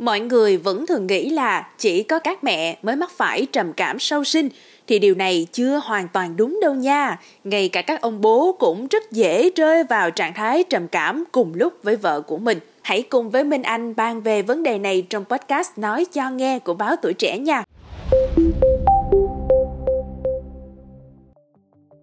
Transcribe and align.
Mọi 0.00 0.20
người 0.20 0.56
vẫn 0.56 0.86
thường 0.86 1.06
nghĩ 1.06 1.30
là 1.30 1.66
chỉ 1.78 2.02
có 2.02 2.18
các 2.18 2.44
mẹ 2.44 2.78
mới 2.82 2.96
mắc 2.96 3.10
phải 3.16 3.46
trầm 3.52 3.72
cảm 3.72 3.98
sau 3.98 4.24
sinh 4.24 4.48
thì 4.86 4.98
điều 4.98 5.14
này 5.14 5.46
chưa 5.52 5.80
hoàn 5.84 6.08
toàn 6.08 6.36
đúng 6.36 6.60
đâu 6.62 6.74
nha. 6.74 7.18
Ngay 7.44 7.68
cả 7.68 7.82
các 7.82 8.00
ông 8.00 8.20
bố 8.20 8.56
cũng 8.58 8.86
rất 8.86 9.10
dễ 9.12 9.50
rơi 9.56 9.84
vào 9.84 10.10
trạng 10.10 10.34
thái 10.34 10.64
trầm 10.64 10.88
cảm 10.88 11.24
cùng 11.32 11.52
lúc 11.54 11.72
với 11.82 11.96
vợ 11.96 12.20
của 12.20 12.38
mình. 12.38 12.58
Hãy 12.82 13.02
cùng 13.02 13.30
với 13.30 13.44
Minh 13.44 13.62
Anh 13.62 13.96
bàn 13.96 14.20
về 14.20 14.42
vấn 14.42 14.62
đề 14.62 14.78
này 14.78 15.02
trong 15.10 15.24
podcast 15.24 15.70
Nói 15.76 16.04
cho 16.12 16.30
nghe 16.30 16.58
của 16.58 16.74
báo 16.74 16.96
Tuổi 17.02 17.14
Trẻ 17.14 17.38
nha. 17.38 17.64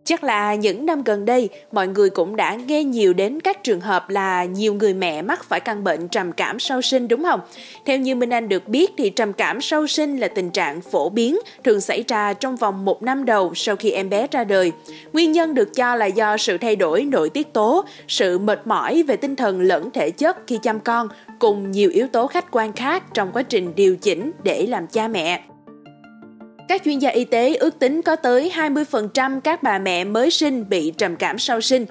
Chắc 0.07 0.23
là 0.23 0.55
những 0.55 0.85
năm 0.85 1.03
gần 1.03 1.25
đây, 1.25 1.49
mọi 1.71 1.87
người 1.87 2.09
cũng 2.09 2.35
đã 2.35 2.55
nghe 2.55 2.83
nhiều 2.83 3.13
đến 3.13 3.39
các 3.39 3.63
trường 3.63 3.81
hợp 3.81 4.09
là 4.09 4.45
nhiều 4.45 4.73
người 4.73 4.93
mẹ 4.93 5.21
mắc 5.21 5.43
phải 5.43 5.59
căn 5.59 5.83
bệnh 5.83 6.07
trầm 6.07 6.31
cảm 6.31 6.59
sau 6.59 6.81
sinh 6.81 7.07
đúng 7.07 7.23
không? 7.23 7.39
Theo 7.85 7.97
như 7.97 8.15
Minh 8.15 8.29
Anh 8.29 8.49
được 8.49 8.67
biết 8.67 8.91
thì 8.97 9.09
trầm 9.09 9.33
cảm 9.33 9.61
sau 9.61 9.87
sinh 9.87 10.17
là 10.17 10.27
tình 10.27 10.49
trạng 10.49 10.81
phổ 10.81 11.09
biến, 11.09 11.39
thường 11.63 11.81
xảy 11.81 12.03
ra 12.07 12.33
trong 12.33 12.55
vòng 12.55 12.85
một 12.85 13.03
năm 13.03 13.25
đầu 13.25 13.53
sau 13.55 13.75
khi 13.75 13.91
em 13.91 14.09
bé 14.09 14.27
ra 14.31 14.43
đời. 14.43 14.71
Nguyên 15.13 15.31
nhân 15.31 15.53
được 15.53 15.75
cho 15.75 15.95
là 15.95 16.05
do 16.05 16.37
sự 16.37 16.57
thay 16.57 16.75
đổi 16.75 17.03
nội 17.03 17.29
tiết 17.29 17.53
tố, 17.53 17.85
sự 18.07 18.39
mệt 18.39 18.67
mỏi 18.67 19.03
về 19.03 19.15
tinh 19.15 19.35
thần 19.35 19.61
lẫn 19.61 19.91
thể 19.91 20.11
chất 20.11 20.37
khi 20.47 20.59
chăm 20.63 20.79
con, 20.79 21.07
cùng 21.39 21.71
nhiều 21.71 21.89
yếu 21.89 22.07
tố 22.07 22.27
khách 22.27 22.51
quan 22.51 22.73
khác 22.73 23.03
trong 23.13 23.31
quá 23.31 23.43
trình 23.43 23.75
điều 23.75 23.95
chỉnh 23.95 24.31
để 24.43 24.67
làm 24.67 24.87
cha 24.87 25.07
mẹ. 25.07 25.43
Các 26.67 26.81
chuyên 26.85 26.99
gia 26.99 27.09
y 27.09 27.25
tế 27.25 27.55
ước 27.55 27.79
tính 27.79 28.01
có 28.01 28.15
tới 28.15 28.51
20% 28.55 29.41
các 29.41 29.63
bà 29.63 29.79
mẹ 29.79 30.03
mới 30.03 30.31
sinh 30.31 30.69
bị 30.69 30.93
trầm 30.97 31.15
cảm 31.15 31.39
sau 31.39 31.61
sinh, 31.61 31.85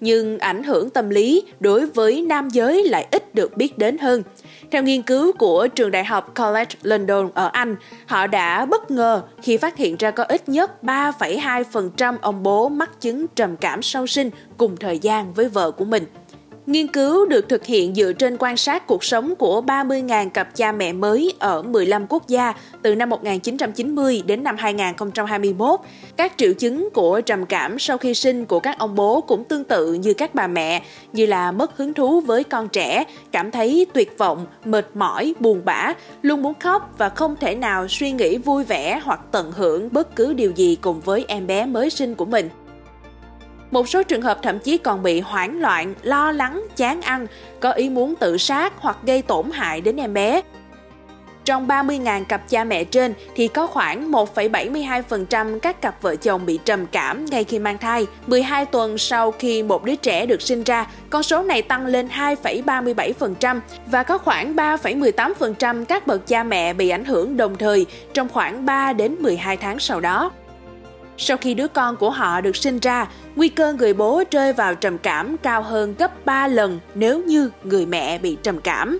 nhưng 0.00 0.38
ảnh 0.38 0.62
hưởng 0.62 0.90
tâm 0.90 1.10
lý 1.10 1.42
đối 1.60 1.86
với 1.86 2.22
nam 2.22 2.48
giới 2.48 2.84
lại 2.84 3.06
ít 3.10 3.34
được 3.34 3.56
biết 3.56 3.78
đến 3.78 3.98
hơn. 3.98 4.22
Theo 4.70 4.82
nghiên 4.82 5.02
cứu 5.02 5.32
của 5.32 5.68
trường 5.68 5.90
đại 5.90 6.04
học 6.04 6.34
College 6.36 6.74
London 6.82 7.30
ở 7.34 7.50
Anh, 7.52 7.76
họ 8.06 8.26
đã 8.26 8.66
bất 8.66 8.90
ngờ 8.90 9.22
khi 9.42 9.56
phát 9.56 9.76
hiện 9.76 9.96
ra 9.98 10.10
có 10.10 10.24
ít 10.24 10.48
nhất 10.48 10.72
3,2% 10.82 12.16
ông 12.20 12.42
bố 12.42 12.68
mắc 12.68 13.00
chứng 13.00 13.26
trầm 13.28 13.56
cảm 13.56 13.82
sau 13.82 14.06
sinh 14.06 14.30
cùng 14.56 14.76
thời 14.76 14.98
gian 14.98 15.32
với 15.32 15.48
vợ 15.48 15.70
của 15.70 15.84
mình. 15.84 16.04
Nghiên 16.68 16.86
cứu 16.86 17.26
được 17.26 17.48
thực 17.48 17.66
hiện 17.66 17.94
dựa 17.94 18.12
trên 18.12 18.36
quan 18.38 18.56
sát 18.56 18.86
cuộc 18.86 19.04
sống 19.04 19.34
của 19.36 19.62
30.000 19.66 20.30
cặp 20.30 20.56
cha 20.56 20.72
mẹ 20.72 20.92
mới 20.92 21.34
ở 21.38 21.62
15 21.62 22.06
quốc 22.08 22.28
gia 22.28 22.54
từ 22.82 22.94
năm 22.94 23.08
1990 23.10 24.22
đến 24.26 24.42
năm 24.44 24.56
2021. 24.58 25.80
Các 26.16 26.32
triệu 26.36 26.52
chứng 26.52 26.88
của 26.94 27.20
trầm 27.20 27.46
cảm 27.46 27.78
sau 27.78 27.98
khi 27.98 28.14
sinh 28.14 28.44
của 28.44 28.60
các 28.60 28.78
ông 28.78 28.94
bố 28.94 29.20
cũng 29.20 29.44
tương 29.44 29.64
tự 29.64 29.92
như 29.92 30.14
các 30.14 30.34
bà 30.34 30.46
mẹ, 30.46 30.82
như 31.12 31.26
là 31.26 31.52
mất 31.52 31.76
hứng 31.76 31.94
thú 31.94 32.20
với 32.20 32.44
con 32.44 32.68
trẻ, 32.68 33.04
cảm 33.32 33.50
thấy 33.50 33.86
tuyệt 33.94 34.18
vọng, 34.18 34.46
mệt 34.64 34.86
mỏi, 34.94 35.34
buồn 35.40 35.62
bã, 35.64 35.92
luôn 36.22 36.42
muốn 36.42 36.54
khóc 36.60 36.94
và 36.98 37.08
không 37.08 37.36
thể 37.40 37.54
nào 37.54 37.88
suy 37.88 38.12
nghĩ 38.12 38.38
vui 38.38 38.64
vẻ 38.64 39.00
hoặc 39.04 39.20
tận 39.32 39.52
hưởng 39.52 39.88
bất 39.92 40.16
cứ 40.16 40.32
điều 40.32 40.50
gì 40.50 40.76
cùng 40.80 41.00
với 41.00 41.24
em 41.28 41.46
bé 41.46 41.66
mới 41.66 41.90
sinh 41.90 42.14
của 42.14 42.24
mình. 42.24 42.48
Một 43.70 43.88
số 43.88 44.02
trường 44.02 44.22
hợp 44.22 44.38
thậm 44.42 44.58
chí 44.58 44.78
còn 44.78 45.02
bị 45.02 45.20
hoảng 45.20 45.60
loạn, 45.60 45.94
lo 46.02 46.32
lắng, 46.32 46.66
chán 46.76 47.00
ăn, 47.02 47.26
có 47.60 47.72
ý 47.72 47.90
muốn 47.90 48.14
tự 48.14 48.38
sát 48.38 48.72
hoặc 48.76 48.96
gây 49.02 49.22
tổn 49.22 49.50
hại 49.50 49.80
đến 49.80 49.96
em 49.96 50.14
bé. 50.14 50.42
Trong 51.44 51.68
30.000 51.68 52.24
cặp 52.24 52.48
cha 52.48 52.64
mẹ 52.64 52.84
trên 52.84 53.14
thì 53.34 53.48
có 53.48 53.66
khoảng 53.66 54.10
1,72% 54.12 55.58
các 55.58 55.80
cặp 55.80 56.02
vợ 56.02 56.16
chồng 56.16 56.46
bị 56.46 56.58
trầm 56.64 56.86
cảm 56.86 57.24
ngay 57.24 57.44
khi 57.44 57.58
mang 57.58 57.78
thai. 57.78 58.06
12 58.26 58.66
tuần 58.66 58.98
sau 58.98 59.30
khi 59.30 59.62
một 59.62 59.84
đứa 59.84 59.94
trẻ 59.94 60.26
được 60.26 60.42
sinh 60.42 60.62
ra, 60.62 60.86
con 61.10 61.22
số 61.22 61.42
này 61.42 61.62
tăng 61.62 61.86
lên 61.86 62.08
2,37% 62.08 63.60
và 63.86 64.02
có 64.02 64.18
khoảng 64.18 64.56
3,18% 64.56 65.84
các 65.84 66.06
bậc 66.06 66.26
cha 66.26 66.44
mẹ 66.44 66.72
bị 66.72 66.88
ảnh 66.88 67.04
hưởng 67.04 67.36
đồng 67.36 67.56
thời 67.56 67.86
trong 68.14 68.28
khoảng 68.28 68.66
3 68.66 68.92
đến 68.92 69.16
12 69.20 69.56
tháng 69.56 69.78
sau 69.78 70.00
đó. 70.00 70.30
Sau 71.18 71.36
khi 71.36 71.54
đứa 71.54 71.68
con 71.68 71.96
của 71.96 72.10
họ 72.10 72.40
được 72.40 72.56
sinh 72.56 72.78
ra, 72.78 73.06
nguy 73.36 73.48
cơ 73.48 73.72
người 73.72 73.94
bố 73.94 74.22
rơi 74.30 74.52
vào 74.52 74.74
trầm 74.74 74.98
cảm 74.98 75.36
cao 75.42 75.62
hơn 75.62 75.94
gấp 75.98 76.26
3 76.26 76.48
lần 76.48 76.80
nếu 76.94 77.22
như 77.24 77.50
người 77.64 77.86
mẹ 77.86 78.18
bị 78.18 78.36
trầm 78.42 78.60
cảm. 78.60 78.98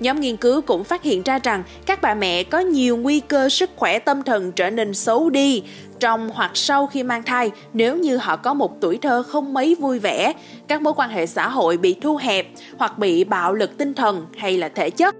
Nhóm 0.00 0.20
nghiên 0.20 0.36
cứu 0.36 0.60
cũng 0.60 0.84
phát 0.84 1.02
hiện 1.02 1.22
ra 1.22 1.38
rằng 1.38 1.62
các 1.86 2.02
bà 2.02 2.14
mẹ 2.14 2.44
có 2.44 2.58
nhiều 2.58 2.96
nguy 2.96 3.20
cơ 3.20 3.48
sức 3.48 3.70
khỏe 3.76 3.98
tâm 3.98 4.22
thần 4.22 4.52
trở 4.52 4.70
nên 4.70 4.94
xấu 4.94 5.30
đi 5.30 5.62
trong 6.00 6.30
hoặc 6.34 6.50
sau 6.54 6.86
khi 6.86 7.02
mang 7.02 7.22
thai 7.22 7.50
nếu 7.72 7.96
như 7.96 8.16
họ 8.16 8.36
có 8.36 8.54
một 8.54 8.80
tuổi 8.80 8.98
thơ 9.02 9.22
không 9.22 9.54
mấy 9.54 9.74
vui 9.74 9.98
vẻ, 9.98 10.32
các 10.68 10.82
mối 10.82 10.92
quan 10.96 11.10
hệ 11.10 11.26
xã 11.26 11.48
hội 11.48 11.76
bị 11.76 11.94
thu 12.02 12.16
hẹp 12.16 12.46
hoặc 12.78 12.98
bị 12.98 13.24
bạo 13.24 13.54
lực 13.54 13.78
tinh 13.78 13.94
thần 13.94 14.26
hay 14.36 14.58
là 14.58 14.68
thể 14.68 14.90
chất. 14.90 15.14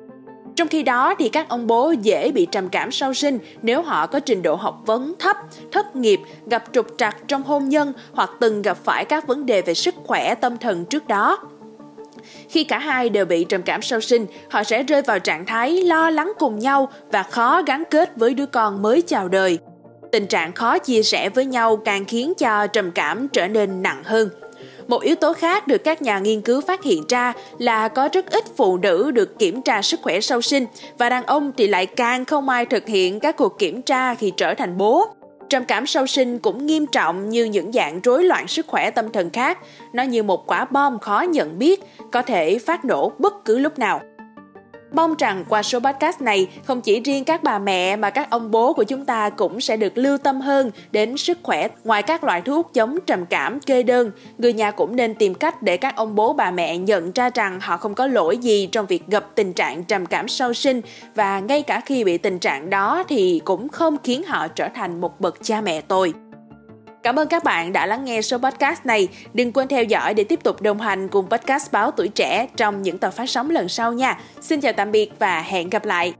Trong 0.56 0.68
khi 0.68 0.82
đó 0.82 1.14
thì 1.18 1.28
các 1.28 1.48
ông 1.48 1.66
bố 1.66 1.90
dễ 1.90 2.30
bị 2.32 2.46
trầm 2.52 2.68
cảm 2.68 2.90
sau 2.90 3.14
sinh 3.14 3.38
nếu 3.62 3.82
họ 3.82 4.06
có 4.06 4.20
trình 4.20 4.42
độ 4.42 4.54
học 4.54 4.82
vấn 4.86 5.14
thấp, 5.18 5.36
thất 5.72 5.96
nghiệp, 5.96 6.20
gặp 6.46 6.64
trục 6.72 6.86
trặc 6.98 7.16
trong 7.28 7.42
hôn 7.42 7.68
nhân 7.68 7.92
hoặc 8.12 8.30
từng 8.40 8.62
gặp 8.62 8.78
phải 8.84 9.04
các 9.04 9.26
vấn 9.26 9.46
đề 9.46 9.62
về 9.62 9.74
sức 9.74 9.94
khỏe 10.04 10.34
tâm 10.34 10.56
thần 10.56 10.84
trước 10.84 11.08
đó. 11.08 11.38
Khi 12.48 12.64
cả 12.64 12.78
hai 12.78 13.08
đều 13.08 13.24
bị 13.24 13.44
trầm 13.44 13.62
cảm 13.62 13.82
sau 13.82 14.00
sinh, 14.00 14.26
họ 14.50 14.64
sẽ 14.64 14.82
rơi 14.82 15.02
vào 15.02 15.18
trạng 15.18 15.46
thái 15.46 15.82
lo 15.82 16.10
lắng 16.10 16.32
cùng 16.38 16.58
nhau 16.58 16.88
và 17.12 17.22
khó 17.22 17.62
gắn 17.62 17.82
kết 17.90 18.16
với 18.16 18.34
đứa 18.34 18.46
con 18.46 18.82
mới 18.82 19.02
chào 19.02 19.28
đời. 19.28 19.58
Tình 20.12 20.26
trạng 20.26 20.52
khó 20.52 20.78
chia 20.78 21.02
sẻ 21.02 21.28
với 21.28 21.44
nhau 21.44 21.76
càng 21.76 22.04
khiến 22.04 22.32
cho 22.38 22.66
trầm 22.66 22.90
cảm 22.90 23.28
trở 23.28 23.48
nên 23.48 23.82
nặng 23.82 24.02
hơn. 24.04 24.28
Một 24.88 25.02
yếu 25.02 25.16
tố 25.16 25.32
khác 25.32 25.66
được 25.66 25.84
các 25.84 26.02
nhà 26.02 26.18
nghiên 26.18 26.40
cứu 26.40 26.60
phát 26.60 26.82
hiện 26.82 27.02
ra 27.08 27.32
là 27.58 27.88
có 27.88 28.08
rất 28.12 28.30
ít 28.30 28.44
phụ 28.56 28.76
nữ 28.76 29.10
được 29.10 29.38
kiểm 29.38 29.62
tra 29.62 29.82
sức 29.82 30.00
khỏe 30.02 30.20
sau 30.20 30.42
sinh 30.42 30.66
và 30.98 31.08
đàn 31.08 31.24
ông 31.24 31.52
thì 31.56 31.68
lại 31.68 31.86
càng 31.86 32.24
không 32.24 32.48
ai 32.48 32.66
thực 32.66 32.86
hiện 32.86 33.20
các 33.20 33.36
cuộc 33.36 33.58
kiểm 33.58 33.82
tra 33.82 34.14
khi 34.14 34.32
trở 34.36 34.54
thành 34.54 34.76
bố. 34.76 35.06
Trầm 35.48 35.64
cảm 35.64 35.86
sau 35.86 36.06
sinh 36.06 36.38
cũng 36.38 36.66
nghiêm 36.66 36.86
trọng 36.86 37.28
như 37.28 37.44
những 37.44 37.72
dạng 37.72 38.00
rối 38.00 38.24
loạn 38.24 38.48
sức 38.48 38.66
khỏe 38.66 38.90
tâm 38.90 39.12
thần 39.12 39.30
khác. 39.30 39.58
Nó 39.92 40.02
như 40.02 40.22
một 40.22 40.46
quả 40.46 40.64
bom 40.64 40.98
khó 40.98 41.20
nhận 41.20 41.58
biết, 41.58 41.80
có 42.12 42.22
thể 42.22 42.58
phát 42.58 42.84
nổ 42.84 43.12
bất 43.18 43.44
cứ 43.44 43.58
lúc 43.58 43.78
nào. 43.78 44.00
Mong 44.92 45.14
rằng 45.18 45.44
qua 45.48 45.62
số 45.62 45.80
podcast 45.80 46.20
này, 46.20 46.48
không 46.64 46.80
chỉ 46.80 47.00
riêng 47.00 47.24
các 47.24 47.42
bà 47.42 47.58
mẹ 47.58 47.96
mà 47.96 48.10
các 48.10 48.30
ông 48.30 48.50
bố 48.50 48.72
của 48.72 48.84
chúng 48.84 49.04
ta 49.04 49.30
cũng 49.30 49.60
sẽ 49.60 49.76
được 49.76 49.98
lưu 49.98 50.18
tâm 50.18 50.40
hơn 50.40 50.70
đến 50.90 51.16
sức 51.16 51.38
khỏe. 51.42 51.68
Ngoài 51.84 52.02
các 52.02 52.24
loại 52.24 52.40
thuốc 52.40 52.70
chống 52.74 52.98
trầm 53.06 53.26
cảm 53.26 53.60
kê 53.60 53.82
đơn, 53.82 54.10
người 54.38 54.52
nhà 54.52 54.70
cũng 54.70 54.96
nên 54.96 55.14
tìm 55.14 55.34
cách 55.34 55.62
để 55.62 55.76
các 55.76 55.96
ông 55.96 56.14
bố 56.14 56.32
bà 56.32 56.50
mẹ 56.50 56.78
nhận 56.78 57.12
ra 57.12 57.30
rằng 57.34 57.60
họ 57.60 57.76
không 57.76 57.94
có 57.94 58.06
lỗi 58.06 58.36
gì 58.36 58.68
trong 58.72 58.86
việc 58.86 59.06
gặp 59.06 59.26
tình 59.34 59.52
trạng 59.52 59.84
trầm 59.84 60.06
cảm 60.06 60.28
sau 60.28 60.54
sinh 60.54 60.80
và 61.14 61.40
ngay 61.40 61.62
cả 61.62 61.80
khi 61.86 62.04
bị 62.04 62.18
tình 62.18 62.38
trạng 62.38 62.70
đó 62.70 63.04
thì 63.08 63.40
cũng 63.44 63.68
không 63.68 63.96
khiến 64.04 64.22
họ 64.22 64.48
trở 64.48 64.68
thành 64.74 65.00
một 65.00 65.20
bậc 65.20 65.38
cha 65.42 65.60
mẹ 65.60 65.80
tồi. 65.80 66.14
Cảm 67.06 67.18
ơn 67.18 67.28
các 67.28 67.44
bạn 67.44 67.72
đã 67.72 67.86
lắng 67.86 68.04
nghe 68.04 68.22
số 68.22 68.38
podcast 68.38 68.86
này. 68.86 69.08
Đừng 69.34 69.52
quên 69.52 69.68
theo 69.68 69.84
dõi 69.84 70.14
để 70.14 70.24
tiếp 70.24 70.42
tục 70.42 70.62
đồng 70.62 70.80
hành 70.80 71.08
cùng 71.08 71.26
podcast 71.30 71.72
Báo 71.72 71.90
Tuổi 71.90 72.08
Trẻ 72.08 72.46
trong 72.56 72.82
những 72.82 72.98
tập 72.98 73.10
phát 73.10 73.30
sóng 73.30 73.50
lần 73.50 73.68
sau 73.68 73.92
nha. 73.92 74.20
Xin 74.40 74.60
chào 74.60 74.72
tạm 74.72 74.92
biệt 74.92 75.12
và 75.18 75.40
hẹn 75.40 75.70
gặp 75.70 75.84
lại. 75.84 76.14